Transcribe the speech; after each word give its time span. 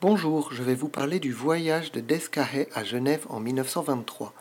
Bonjour, 0.00 0.52
je 0.52 0.62
vais 0.62 0.76
vous 0.76 0.88
parler 0.88 1.18
du 1.18 1.32
voyage 1.32 1.90
de 1.90 1.98
Descarré 1.98 2.68
à 2.72 2.84
Genève 2.84 3.26
en 3.30 3.40
1923. 3.40 4.32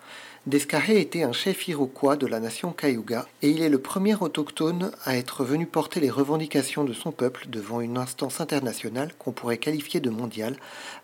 Descarré 0.45 1.01
était 1.01 1.23
un 1.23 1.31
chef 1.31 1.67
iroquois 1.67 2.15
de 2.15 2.27
la 2.27 2.39
nation 2.39 2.71
Cayuga 2.71 3.25
et 3.41 3.49
il 3.49 3.63
est 3.63 3.69
le 3.69 3.79
premier 3.79 4.13
autochtone 4.13 4.91
à 5.03 5.17
être 5.17 5.43
venu 5.43 5.65
porter 5.65 5.99
les 5.99 6.11
revendications 6.11 6.83
de 6.83 6.93
son 6.93 7.11
peuple 7.11 7.47
devant 7.49 7.81
une 7.81 7.97
instance 7.97 8.39
internationale 8.39 9.15
qu'on 9.17 9.31
pourrait 9.31 9.57
qualifier 9.57 9.99
de 9.99 10.11
mondiale, 10.11 10.57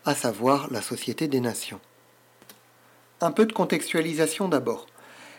à 0.05 0.13
savoir 0.13 0.71
la 0.71 0.83
Société 0.83 1.27
des 1.27 1.41
Nations. 1.41 1.79
Un 3.21 3.31
peu 3.31 3.47
de 3.47 3.53
contextualisation 3.53 4.49
d'abord. 4.49 4.85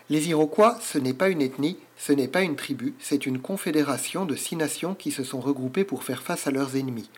Les 0.09 0.27
Iroquois, 0.27 0.77
ce 0.81 0.97
n'est 0.97 1.13
pas 1.13 1.29
une 1.29 1.41
ethnie, 1.41 1.77
ce 1.95 2.11
n'est 2.11 2.27
pas 2.27 2.41
une 2.41 2.57
tribu, 2.57 2.93
c'est 2.99 3.25
une 3.25 3.39
confédération 3.39 4.25
de 4.25 4.35
six 4.35 4.57
nations 4.57 4.93
qui 4.93 5.11
se 5.11 5.23
sont 5.23 5.39
regroupées 5.39 5.85
pour 5.85 6.03
faire 6.03 6.21
face 6.21 6.47
à 6.47 6.51
leurs 6.51 6.75
ennemis. 6.75 7.09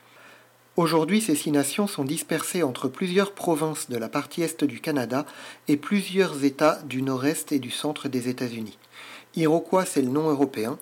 Aujourd'hui, 0.77 1.21
ces 1.21 1.33
six 1.33 1.49
nations 1.49 1.87
sont 1.87 2.03
dispersées 2.03 2.61
entre 2.61 2.87
plusieurs 2.87 3.31
provinces 3.31 3.89
de 3.89 3.97
la 3.97 4.09
partie 4.09 4.43
est 4.43 4.63
du 4.63 4.79
Canada 4.79 5.25
et 5.67 5.75
plusieurs 5.75 6.43
États 6.43 6.79
du 6.83 7.01
nord-est 7.01 7.51
et 7.51 7.57
du 7.57 7.71
centre 7.71 8.07
des 8.07 8.29
États-Unis. 8.29 8.77
Iroquois, 9.35 9.85
c'est 9.85 10.03
le 10.03 10.09
nom 10.09 10.29
européen. 10.29 10.77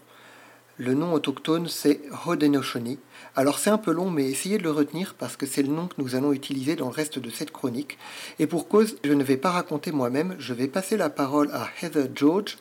Le 0.76 0.96
nom 0.96 1.14
autochtone, 1.14 1.70
c'est 1.70 2.02
Haudenosaunee. 2.26 3.00
Alors 3.38 3.58
c'est 3.58 3.70
un 3.70 3.78
peu 3.78 3.94
long, 3.94 4.10
mais 4.12 4.30
essayez 4.30 4.58
de 4.58 4.64
le 4.64 4.72
retenir 4.72 5.16
parce 5.18 5.38
que 5.38 5.46
c'est 5.46 5.64
le 5.64 5.72
nom 5.72 5.88
que 5.88 6.02
nous 6.02 6.16
allons 6.16 6.34
utiliser 6.34 6.76
dans 6.76 6.90
le 6.90 6.94
reste 6.94 7.18
de 7.18 7.30
cette 7.30 7.52
chronique. 7.52 7.98
Et 8.38 8.48
pour 8.48 8.68
cause, 8.68 8.98
je 9.06 9.14
ne 9.14 9.24
vais 9.24 9.38
pas 9.38 9.52
raconter 9.52 9.94
moi-même, 9.94 10.36
je 10.40 10.54
vais 10.54 10.68
passer 10.68 10.98
la 10.98 11.10
parole 11.10 11.50
à 11.54 11.70
Heather 11.82 12.10
George, 12.14 12.58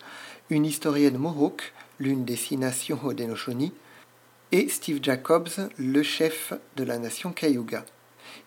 une 0.50 0.66
historienne 0.66 1.18
Mohawk, 1.18 1.72
l'une 1.98 2.24
des 2.24 2.36
six 2.36 2.56
nations 2.56 3.00
Haudenosaunee, 3.02 3.72
et 4.54 4.68
Steve 4.68 5.00
Jacobs, 5.02 5.68
le 5.78 6.04
chef 6.04 6.52
de 6.76 6.84
la 6.84 7.00
nation 7.00 7.32
Cayuga. 7.32 7.84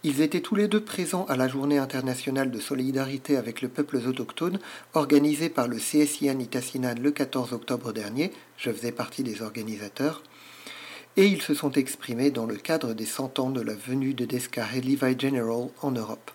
Ils 0.06 0.22
étaient 0.22 0.40
tous 0.40 0.56
les 0.56 0.70
deux 0.70 0.80
présents 0.80 1.26
à 1.26 1.36
la 1.36 1.50
Journée 1.50 1.80
internationale 1.80 2.50
de 2.50 2.62
solidarité 2.62 3.36
avec 3.36 3.60
les 3.60 3.68
peuples 3.68 3.98
autochtones 3.98 4.58
organisée 4.94 5.50
par 5.50 5.68
le 5.68 5.76
CSIA 5.76 6.34
Nitassinan 6.34 6.96
le 6.98 7.12
14 7.12 7.52
octobre 7.52 7.92
dernier. 7.92 8.32
Je 8.56 8.72
faisais 8.72 8.94
partie 8.94 9.22
des 9.24 9.42
organisateurs. 9.42 10.24
Et 11.18 11.26
ils 11.26 11.42
se 11.42 11.54
sont 11.54 11.74
exprimés 11.74 12.32
dans 12.32 12.46
le 12.46 12.56
cadre 12.56 12.94
des 12.94 13.06
100 13.06 13.40
ans 13.40 13.50
de 13.50 13.60
la 13.60 13.76
venue 13.76 14.14
de 14.14 14.24
Descarré 14.24 14.80
Levi 14.80 15.20
General 15.20 15.68
en 15.82 15.92
Europe. 15.92 16.32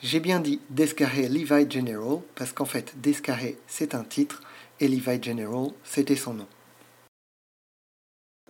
J'ai 0.00 0.20
bien 0.20 0.38
dit 0.38 0.60
Descarré 0.70 1.28
Levi 1.28 1.68
General 1.68 2.20
parce 2.36 2.52
qu'en 2.52 2.66
fait 2.66 2.94
Descarré 3.00 3.58
c'est 3.66 3.96
un 3.96 4.04
titre 4.04 4.42
et 4.78 4.86
Levi 4.86 5.20
General 5.20 5.70
c'était 5.82 6.14
son 6.14 6.34
nom. 6.34 6.46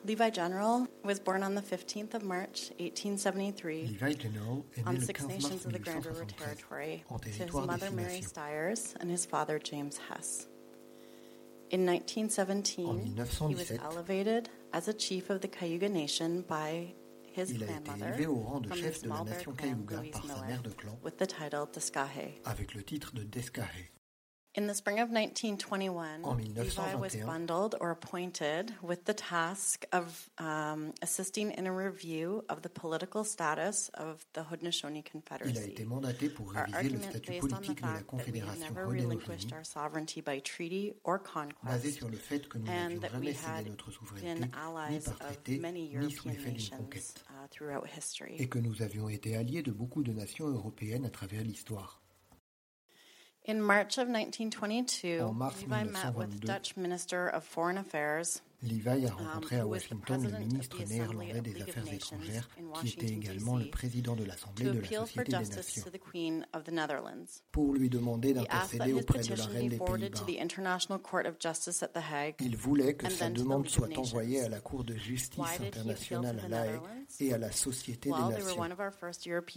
Levi 0.04 0.30
General 0.30 0.86
was 1.04 1.18
born 1.20 1.42
on 1.42 1.54
the 1.54 1.62
15th 1.62 2.14
of 2.14 2.22
March, 2.22 2.70
1873, 2.78 3.86
Levi 3.88 4.14
General 4.14 4.64
est 4.77 4.82
né 4.84 4.88
on 4.88 5.00
Six 5.00 5.27
Nations 5.27 5.66
of 5.66 5.72
the 5.72 5.78
Grand 5.78 6.06
River 6.06 6.24
Territory 6.24 7.04
to 7.08 7.28
his 7.28 7.52
mother 7.52 7.91
Mary. 7.91 8.22
Stiers 8.22 8.94
and 9.00 9.10
his 9.10 9.26
father 9.26 9.58
James 9.58 9.98
Hess. 10.08 10.46
In 11.70 11.84
1917, 11.84 13.14
he 13.48 13.54
was 13.54 13.70
elevated 13.72 14.48
as 14.72 14.88
a 14.88 14.94
chief 14.94 15.28
of 15.30 15.41
the 15.41 15.48
Cayuga 15.48 15.88
Nation 15.88 16.42
by 16.48 16.94
his 17.34 17.50
Il 17.50 17.62
a 17.62 17.66
été 17.66 17.84
grandmother 17.84 18.14
élevé 18.14 18.26
au 18.26 18.36
rang 18.36 18.60
de 18.60 18.72
chef 18.74 19.02
de 19.02 19.08
la 19.08 19.24
nation 19.24 19.52
Cayuga 19.52 20.02
par 20.12 20.24
sa 20.24 20.42
mère 20.46 20.62
de 20.62 20.70
clan 20.70 20.98
with 21.02 21.19
the 21.19 21.26
title 21.26 21.66
Descahe. 21.72 22.41
avec 22.44 22.74
le 22.74 22.82
titre 22.82 23.12
de 23.14 23.24
Descarré. 23.24 23.91
In 24.54 24.66
the 24.66 24.74
spring 24.74 24.98
of 24.98 25.10
1921, 25.10 26.24
En 26.24 26.36
Levi 26.36 26.94
was 26.94 27.14
1921, 27.14 27.27
bundled 27.27 27.74
or 27.80 27.91
appointed 27.91 28.74
with 28.82 29.04
the 29.04 29.14
task 29.14 29.84
of 29.92 30.28
um, 30.38 30.92
assisting 31.02 31.52
in 31.52 31.66
a 31.66 31.72
review 31.72 32.44
of 32.48 32.62
the 32.62 32.69
political 32.70 33.24
status 33.24 33.88
of 33.94 34.24
the 34.32 34.41
Haudenosaunee 34.42 34.96
Il 34.96 35.06
a 35.06 35.10
Confederacy. 35.12 35.70
été 35.70 35.84
mandaté 35.84 36.28
pour 36.30 36.46
Our 36.48 36.64
réviser 36.64 36.72
le 36.72 36.76
argument 36.76 37.10
statut 37.10 37.30
based 37.30 37.44
on 37.44 37.46
the 37.46 37.50
politique 37.50 37.76
de 37.76 37.82
la 37.86 37.92
fact 37.92 38.10
that 38.10 38.16
we 38.16 38.41
have 38.41 38.48
Confédération 38.48 38.74
never 38.74 38.86
relinquished 38.86 39.50
Haudenosaunee 39.50 39.52
our 39.52 39.64
sovereignty 39.64 40.20
by 40.22 40.41
treaty 40.41 40.92
or 41.04 41.20
basé 41.62 41.92
sur 41.92 42.08
le 42.08 42.16
fait 42.16 42.48
que 42.48 42.59
nous 42.59 42.69
and 42.69 42.88
n'avions 42.88 43.00
that 43.00 43.10
we 43.20 43.26
jamais 43.26 43.34
cédé 43.34 43.47
had 43.47 43.66
notre 43.69 43.91
souveraineté 43.92 44.41
been 44.41 44.50
ni 44.50 44.50
allies 44.54 45.04
par 45.04 45.15
of 45.15 45.36
traité 45.36 45.59
many 45.59 45.94
ni 45.94 46.10
sous 46.10 46.26
European 46.26 46.32
l'effet 46.32 46.50
d'une 46.50 46.54
nations 46.54 46.76
conquête 46.78 47.25
uh, 47.30 48.42
et 48.42 48.48
que 48.48 48.59
nous 48.59 48.82
avions 48.82 49.09
été 49.09 49.36
alliés 49.36 49.62
de 49.62 49.72
beaucoup 49.72 50.03
de 50.03 50.12
nations 50.12 50.48
européennes 50.48 51.04
à 51.04 51.10
travers 51.10 51.44
l'histoire. 51.44 52.00
In 53.48 53.62
March 53.62 53.97
of 53.97 54.09
1922, 54.09 55.26
En 55.31 55.36
mars 55.38 55.54
Levi 55.62 55.84
met 55.84 56.14
with 56.14 56.44
1922, 56.44 56.47
Dutch 56.47 56.76
Minister 56.76 57.28
of 57.28 57.44
Foreign 57.44 57.78
Affairs 57.78 58.42
Levi 58.62 59.06
a 59.06 59.12
rencontré 59.12 59.60
à 59.60 59.66
Washington 59.66 60.20
le 60.22 60.38
ministre 60.38 60.82
néerlandais 60.84 61.41
des 61.41 61.62
Affaires 61.62 61.92
étrangères, 61.92 62.48
qui 62.80 62.88
était 62.88 63.06
également 63.06 63.56
le 63.56 63.70
président 63.70 64.16
de 64.16 64.24
l'Assemblée 64.24 64.64
de 64.64 64.80
la 64.80 64.88
Société 64.88 65.24
des 65.24 65.38
Nations, 65.38 65.84
pour 67.52 67.74
lui 67.74 67.88
demander 67.88 68.34
d'intercéder 68.34 68.92
auprès 68.94 69.20
de 69.22 69.34
la 69.34 69.47
reine 69.47 69.68
des 69.68 69.78
Pays-Bas. 69.78 70.24
Il 72.41 72.56
voulait 72.56 72.94
que 72.94 73.08
sa 73.08 73.30
demande 73.30 73.68
soit 73.68 73.97
envoyée 73.97 74.41
à 74.41 74.48
la 74.48 74.60
Cour 74.60 74.82
de 74.82 74.97
justice 74.97 75.60
internationale 75.60 76.41
à 76.44 76.48
La 76.48 76.66
Haye 76.66 76.80
et 77.20 77.32
à 77.32 77.38
la 77.38 77.52
Société 77.52 78.10
des 78.10 78.16
Nations. 78.16 78.56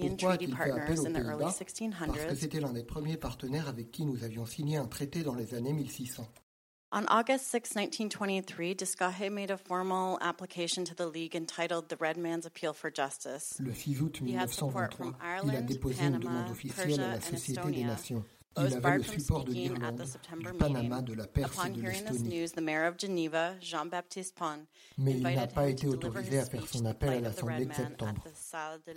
Pourquoi 0.08 0.34
a-t-il 0.34 0.56
fait 0.56 0.72
appel 0.72 1.00
aux 1.00 1.04
Pays-Bas? 1.06 1.38
Parce 1.40 1.60
que 1.60 1.72
1600s. 1.72 2.36
c'était 2.36 2.60
l'un 2.60 2.74
des 2.74 2.84
premiers 2.84 3.18
partenaires 3.18 3.68
avec 3.68 3.92
qui 3.92 4.06
nous 4.06 4.24
avions 4.24 4.46
signé 4.46 4.78
un 4.78 4.86
traité 4.88 5.24
dans 5.24 5.34
les 5.36 5.56
années 5.56 5.74
1600. 5.74 6.28
On 6.94 7.06
August 7.08 7.46
6, 7.52 7.74
1923, 7.76 8.76
Descahe 8.76 9.32
made 9.32 9.50
a 9.50 9.56
formal 9.58 10.18
application 10.20 10.84
to 10.84 10.94
the 10.94 11.06
League 11.08 11.38
entitled 11.38 11.88
The 11.88 11.96
Red 11.96 12.18
Man's 12.18 12.46
Appeal 12.46 12.74
for 12.74 12.92
Justice. 12.92 13.56
Le 13.60 13.74
6 13.74 14.02
août 14.02 14.20
He 14.26 14.34
had 14.34 14.50
support 14.50 14.92
1923, 14.92 14.98
from 14.98 15.16
il 15.16 15.24
a 15.24 15.54
Ireland, 15.54 15.68
déposé 15.68 16.04
une 16.04 16.12
Panama, 16.12 16.20
demande 16.20 16.52
officielle 16.52 16.88
Persia, 16.88 17.06
à 17.06 17.14
la 17.16 17.22
Société 17.22 17.72
des. 17.72 17.84
Nations. 17.86 18.26
Il 18.58 18.74
avait 18.74 18.98
le 18.98 19.04
support 19.04 19.46
de 19.46 19.54
l'Irlande, 19.54 20.04
du 20.04 20.58
Panama, 20.58 21.02
de 21.02 21.14
la 21.14 21.28
Perse 21.28 21.56
et 21.56 21.70
Upon 21.70 21.70
de 21.74 21.82
hearing 21.82 22.04
this 22.04 22.12
l'Estonie. 22.12 22.42
news, 22.42 22.52
the 22.52 22.62
mayor 22.62 22.84
of 22.90 22.98
Geneva, 23.00 23.54
Jean-Baptiste 23.62 24.36
Pon, 24.36 24.66
Mais 24.98 25.14
il 25.14 25.22
n'a 25.24 25.48
pas 25.48 25.70
été 25.70 25.88
autorisé 25.88 26.40
à 26.40 26.46
faire 26.46 26.68
son 26.68 26.84
The 26.84 26.88
appel 26.88 27.10
à 27.10 27.22
l'Assemblée 27.22 27.66
de 27.68 27.74
septembre. 27.74 28.22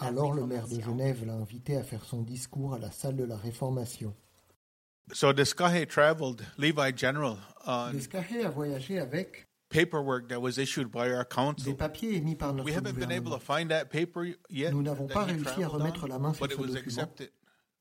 Alors 0.01 0.33
le 0.33 0.45
maire 0.45 0.67
de. 0.67 0.81
Genève 0.81 1.25
l'a 1.25 1.35
invité 1.35 1.77
à 1.77 1.85
faire 1.85 2.05
son 2.05 2.23
discours 2.23 2.75
à 2.75 2.81
la 2.81 2.91
salle 2.91 3.15
de 3.15 3.23
la 3.23 3.37
Réformation. 3.37 4.13
So 5.13 5.33
Descahe 5.33 5.87
traveled 5.87 6.45
Levi 6.57 6.93
General 6.93 7.39
on 7.67 7.93
a 8.45 8.51
voyagé 8.51 8.99
avec 8.99 9.47
paperwork 9.69 10.29
that 10.29 10.41
was 10.41 10.59
issued 10.59 10.91
by 10.91 11.11
our 11.11 11.25
des 11.25 11.35
council. 11.35 11.75
papiers 11.75 12.17
émis 12.17 12.37
par 12.37 12.55
notre 12.55 12.65
We 12.65 12.75
haven't 12.75 12.99
been 12.99 13.13
able 13.13 13.33
to 13.33 13.39
find 13.39 13.71
that 13.71 13.87
paper 13.91 14.35
yet. 14.49 14.73
Nous 14.73 14.83
n'avons 14.83 15.07
pas 15.07 15.25
réussi 15.25 15.63
à 15.63 15.69
remettre 15.69 16.05
on, 16.05 16.09
la 16.09 16.19
main 16.19 16.33
sur 16.33 16.47
but 16.47 16.53
it 16.53 16.57
ce 16.57 16.61
was 16.63 16.69
document. 16.69 16.87
accepted 16.87 17.31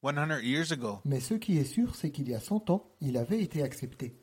100 0.02 0.42
years 0.44 0.72
ago. 0.72 1.00
Mais 1.06 1.20
ce 1.22 1.36
qui 1.36 1.58
est 1.58 1.66
sûr, 1.66 1.96
c'est 1.96 2.12
qu'il 2.12 2.30
y 2.30 2.34
a 2.34 2.40
100 2.40 2.70
ans, 2.70 2.92
il 3.00 3.18
avait 3.18 3.42
été 3.42 3.64
accepté. 3.64 4.16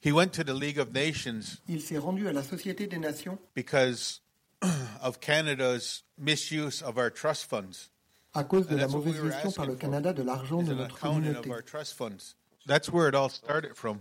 He 0.00 0.12
went 0.12 0.28
to 0.32 0.44
the 0.44 0.54
League 0.54 0.78
of 0.78 0.92
Nations 0.92 1.60
Il 1.66 1.82
s'est 1.82 1.98
rendu 1.98 2.28
à 2.28 2.32
la 2.32 2.42
Société 2.42 2.86
des 2.86 2.98
Nations 2.98 3.38
because 3.54 4.22
of 5.02 5.20
Canada's 5.20 6.04
misuse 6.16 6.82
of 6.82 6.96
our 6.96 7.10
trust 7.10 7.44
funds. 7.44 7.90
À 8.34 8.44
cause 8.44 8.66
de 8.66 8.76
la 8.76 8.88
mauvaise 8.88 9.20
gestion 9.22 9.50
par 9.52 9.66
le. 9.66 9.74
Canada 9.74 10.12
de 10.12 10.22
l'argent 10.22 10.62
de 10.62 10.74
notre 10.74 10.98
communauté. 10.98 11.50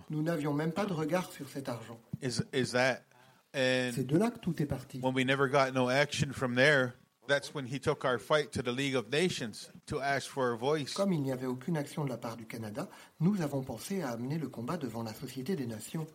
Nous 0.10 0.24
n'avions 0.24 0.54
même 0.54 0.72
pas 0.72 0.86
de 0.86 0.94
regard 0.94 1.32
sur 1.32 1.48
cet 1.48 1.70
argent. 1.70 2.00
C'est 2.22 4.08
de 4.08 4.18
là 4.18 4.32
que 4.32 4.40
tout 4.40 4.62
est 4.62 4.66
parti. 4.66 5.00
when 5.02 5.14
we 5.14 5.26
never 5.26 5.48
got 5.48 5.72
no 5.74 5.90
action 5.90 6.32
from 6.34 6.56
there, 6.56 6.94
that's 7.28 7.54
when 7.54 7.66
he 7.66 7.80
took 7.80 8.04
our 8.06 8.20
fight 8.20 8.52
to 8.52 8.62
the 8.62 8.72
League 8.72 8.96
of 8.96 9.10
Nations 9.12 9.72
to 9.86 10.02
ask 10.02 10.28
for 10.28 10.54
a 10.54 10.58
voice. 10.58 10.94
Comme 10.94 11.14
il 11.14 11.22
n'y 11.22 11.32
avait 11.32 11.48
aucune 11.48 11.78
action 11.78 12.04
de 12.04 12.10
la 12.10 12.18
part 12.18 12.38
du 12.38 12.46
Canada, 12.46 12.90
nous 13.20 13.42
avons 13.42 13.62
pensé 13.62 14.02
à 14.02 14.10
amener 14.12 14.38
le 14.38 14.50
combat 14.50 14.78
devant 14.78 15.04
la 15.04 15.14
Société 15.14 15.56
des 15.56 15.68
Nations 15.68 16.08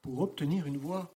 pour 0.00 0.20
obtenir 0.20 0.66
une 0.66 0.78
voix. 0.78 1.12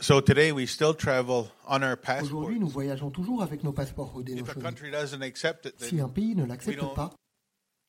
So 0.00 0.20
today 0.20 0.50
we 0.52 0.66
still 0.66 0.92
travel 0.94 1.50
on 1.68 1.82
our. 1.82 1.96
Aujourd'hui, 2.22 2.58
nous 2.58 2.68
voyageons 2.68 3.10
toujours 3.12 3.42
avec 3.42 3.62
nos 3.62 3.72
passeports 3.72 4.08
If 4.10 4.14
a 4.16 4.18
Haudenosaunee. 4.18 4.60
country 4.62 4.90
doesn't 4.90 5.22
accept 5.22 5.66
it, 5.66 5.80
Si 5.80 5.96
then 5.96 6.04
un 6.04 6.08
pays 6.08 6.34
ne 6.34 6.42
we 6.42 6.48
l'accepte 6.48 6.78
don't 6.80 6.94
pas, 6.94 7.14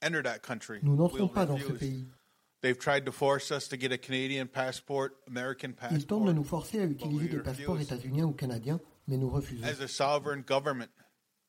enter 0.04 0.22
that 0.22 0.40
country. 0.44 0.80
nous 0.84 0.96
n'entrons 0.96 1.18
We'll 1.18 1.30
pas 1.34 1.46
dans 1.48 1.58
ce 1.58 1.64
refuse. 1.66 1.80
pays. 1.80 2.06
They've 2.62 2.78
tried 2.78 3.06
to 3.06 3.12
force 3.12 3.52
us 3.52 3.68
to 3.70 3.78
get 3.78 3.92
a 3.92 3.98
Canadian 3.98 4.48
passport, 4.48 5.14
American 5.28 5.70
Ils 5.92 6.06
tentent 6.06 6.26
de 6.26 6.32
passport. 6.32 6.34
nous 6.36 6.44
forcer 6.44 6.80
à 6.80 6.86
utiliser 6.86 7.28
des 7.30 7.40
passeports 7.40 7.76
refuse. 7.76 7.88
états-uniens 7.92 8.26
ou 8.26 8.34
canadiens, 8.34 8.80
mais 9.08 9.18
nous 9.18 9.30
refusons. 9.30 9.64
As 9.66 9.82
a 9.82 9.88
sovereign 9.88 10.44
government, 10.48 10.90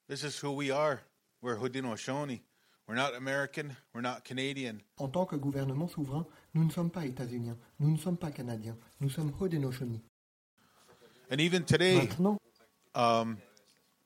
this 0.09 0.23
is 0.25 0.39
who 0.43 0.53
we 0.53 0.71
are. 0.71 1.01
We're 1.43 1.57
Haudenosaunee. 1.57 2.41
We're 2.89 2.97
not 2.97 3.15
American. 3.15 3.77
We're 3.95 4.01
not 4.03 4.25
Canadian. 4.25 4.79
En 4.99 5.09
tant 5.09 5.27
que 5.27 5.37
gouvernement 5.37 5.89
souverain, 5.89 6.27
nous 6.55 6.65
ne 6.65 6.71
sommes 6.71 6.91
pas 6.91 7.05
états-uniens, 7.05 7.57
nous 7.79 7.91
ne 7.91 7.99
sommes 7.99 8.17
pas 8.17 8.31
canadiens, 8.31 8.77
nous 9.01 9.11
sommes 9.11 9.33
Haudenosaunee. 9.39 10.03
And 11.31 11.41
even 11.41 11.65
today, 11.65 12.09
um, 12.95 13.39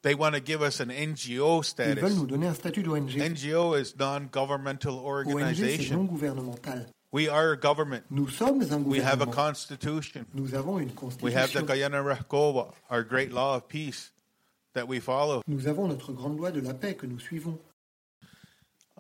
they 0.02 0.14
want 0.14 0.34
to 0.34 0.40
give 0.40 0.62
us 0.62 0.81
an 0.81 0.88
NGO 0.88 1.64
status. 1.64 1.96
ils 1.96 2.00
veulent 2.00 2.17
nous 2.17 2.26
donner 2.26 2.46
un 2.46 2.55
statut 2.55 2.82
d'ONG. 2.82 3.11
NGO 3.11 3.75
is 3.78 3.94
non-governmental 3.99 4.99
organization. 4.99 5.96
ONG, 5.96 6.08
non 6.08 6.19
organization. 6.19 6.55
gouvernemental. 6.56 6.87
We 7.12 7.28
are 7.28 7.52
a 7.52 7.56
government. 7.56 8.05
Nous 8.11 8.28
sommes 8.28 8.72
un 8.72 8.84
We 8.84 9.00
have 9.00 9.20
a 9.20 9.26
constitution. 9.26 10.26
Nous 10.32 10.55
avons 10.55 10.78
une 10.78 10.93
We 11.20 11.32
have 11.32 11.52
the 11.52 11.61
constitution. 11.61 11.67
Guyana 11.67 12.02
Rahgowa, 12.02 12.72
our 12.88 13.02
great 13.02 13.32
law 13.32 13.56
of 13.56 13.69
peace. 13.69 14.12
that 14.75 14.87
we 14.87 15.00
follow. 15.00 15.43
Nous 15.46 15.67
avons 15.67 15.88
notre 15.88 16.12
grande 16.12 16.38
loi 16.38 16.50
de 16.52 16.61
la 16.61 16.75
paix 16.75 16.94
que 16.94 17.06
nous 17.06 17.19
suivons. 17.19 17.58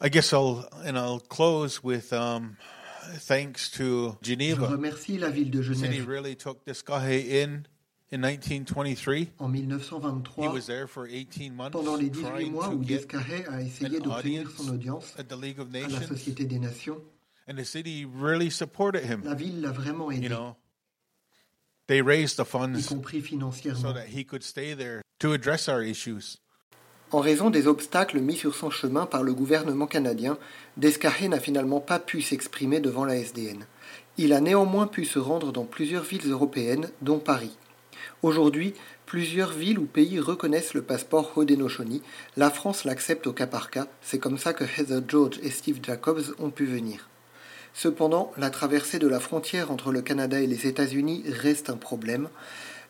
I 0.00 0.08
guess 0.08 0.32
I'll 0.32 0.66
and 0.84 0.98
I'll 0.98 1.20
close 1.20 1.84
with 1.84 2.12
um, 2.12 2.56
thanks 3.18 3.70
to 3.72 4.16
Je 4.22 4.32
Geneva. 4.32 4.66
remercie 4.66 5.18
la 5.18 5.30
ville 5.30 5.50
de 5.50 5.62
The 5.62 5.74
city 5.74 6.00
really 6.00 6.34
took 6.34 6.64
Descahe 6.64 7.28
in 7.28 7.66
in 8.12 8.20
1923. 8.20 9.30
En 9.38 9.52
He 9.54 9.62
1923, 9.62 10.48
was 10.48 10.66
there 10.66 10.86
for 10.86 11.06
18 11.06 11.54
months 11.54 11.72
pendant 11.76 11.96
les 11.96 12.10
18 12.10 12.22
trying 12.24 12.52
mois 12.52 12.68
où 12.68 12.84
Descarré 12.84 13.44
a 13.48 13.60
essayé 13.62 14.00
d'obtenir 14.00 14.42
audience 14.42 14.54
son 14.56 14.68
audience 14.74 15.14
at 15.18 15.24
the 15.24 15.36
League 15.40 15.60
of 15.60 15.68
à 15.68 15.88
la 15.88 16.00
Société 16.06 16.44
des 16.44 16.58
Nations, 16.58 16.98
and 17.48 17.54
the 17.56 17.64
city 17.64 18.04
really 18.04 18.50
supported 18.50 19.04
him. 19.04 19.22
la 19.24 19.34
ville 19.34 19.60
l'a 19.60 19.70
vraiment 19.72 20.10
You 20.10 20.18
aidé, 20.18 20.28
know, 20.28 20.56
they 21.86 22.02
raised 22.02 22.36
the 22.36 22.42
y 22.42 22.44
funds 22.50 22.88
compris 22.88 23.20
so 23.20 23.26
financièrement. 23.28 23.94
that 23.94 24.08
he 24.08 24.24
could 24.24 24.42
stay 24.42 24.74
there 24.74 25.02
to 25.20 25.32
address 25.32 25.68
our 25.68 25.82
issues. 25.82 26.38
En 27.12 27.20
raison 27.20 27.50
des 27.50 27.66
obstacles 27.66 28.20
mis 28.20 28.36
sur 28.36 28.54
son 28.54 28.70
chemin 28.70 29.04
par 29.04 29.24
le 29.24 29.34
gouvernement 29.34 29.88
canadien, 29.88 30.38
Descarré 30.76 31.26
n'a 31.28 31.40
finalement 31.40 31.80
pas 31.80 31.98
pu 31.98 32.22
s'exprimer 32.22 32.78
devant 32.78 33.04
la 33.04 33.16
SDN. 33.16 33.66
Il 34.16 34.32
a 34.32 34.40
néanmoins 34.40 34.86
pu 34.86 35.04
se 35.04 35.18
rendre 35.18 35.50
dans 35.50 35.64
plusieurs 35.64 36.04
villes 36.04 36.30
européennes, 36.30 36.88
dont 37.02 37.18
Paris. 37.18 37.56
Aujourd'hui, 38.22 38.74
plusieurs 39.06 39.50
villes 39.50 39.78
ou 39.78 39.86
pays 39.86 40.20
reconnaissent 40.20 40.74
le 40.74 40.82
passeport 40.82 41.32
Haudenosaunee. 41.36 42.02
La 42.36 42.50
France 42.50 42.84
l'accepte 42.84 43.26
au 43.26 43.32
cas 43.32 43.46
par 43.46 43.70
cas. 43.70 43.86
C'est 44.02 44.18
comme 44.18 44.36
ça 44.36 44.52
que 44.52 44.64
Heather 44.64 45.00
George 45.08 45.38
et 45.42 45.50
Steve 45.50 45.78
Jacobs 45.82 46.34
ont 46.38 46.50
pu 46.50 46.66
venir. 46.66 47.08
Cependant, 47.72 48.30
la 48.36 48.50
traversée 48.50 48.98
de 48.98 49.08
la 49.08 49.20
frontière 49.20 49.70
entre 49.70 49.90
le 49.90 50.02
Canada 50.02 50.38
et 50.38 50.46
les 50.46 50.66
États-Unis 50.66 51.24
reste 51.28 51.70
un 51.70 51.78
problème. 51.78 52.28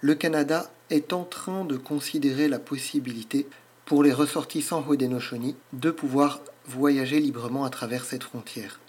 Le 0.01 0.17
Canada 0.17 0.69
est 0.89 1.13
en 1.13 1.23
train 1.23 1.65
de 1.65 1.77
considérer 1.77 2.49
la 2.49 2.59
possibilité 2.59 3.47
pour 3.85 4.03
les 4.03 4.13
ressortissants 4.13 4.85
Haudenosaunee 4.89 5.55
de 5.73 5.93
pouvoir 5.93 6.41
voyager 6.67 7.21
librement 7.21 7.65
à 7.65 7.71
travers 7.71 8.05
cette 8.05 8.25
frontière. 8.25 8.81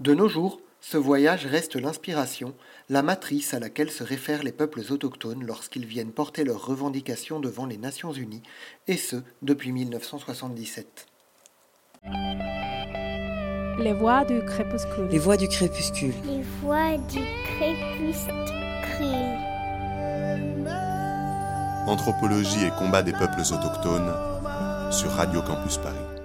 De 0.00 0.12
nos 0.12 0.28
jours, 0.28 0.60
ce 0.80 0.96
voyage 0.96 1.46
reste 1.46 1.76
l'inspiration, 1.76 2.54
la 2.88 3.02
matrice 3.02 3.52
à 3.54 3.58
laquelle 3.58 3.90
se 3.90 4.02
réfèrent 4.02 4.42
les 4.42 4.52
peuples 4.52 4.82
autochtones 4.90 5.44
lorsqu'ils 5.44 5.86
viennent 5.86 6.12
porter 6.12 6.42
leurs 6.44 6.64
revendications 6.64 7.38
devant 7.38 7.66
les 7.66 7.76
Nations 7.76 8.12
Unies, 8.12 8.42
et 8.88 8.96
ce 8.96 9.16
depuis 9.42 9.72
1977. 9.72 11.06
Les 13.78 13.92
voix 13.92 14.24
du 14.24 14.42
crépuscule. 14.44 15.08
Les 15.10 15.18
voix 15.18 15.36
du 15.36 15.48
crépuscule. 15.48 16.14
Les 16.26 16.42
voix 16.62 16.96
du 17.08 17.20
crépuscule. 17.44 18.34
Anthropologie 21.86 22.64
et 22.66 22.70
combat 22.78 23.02
des 23.02 23.12
peuples 23.12 23.40
autochtones 23.40 24.12
sur 24.90 25.10
Radio 25.10 25.42
Campus 25.42 25.78
Paris. 25.78 26.19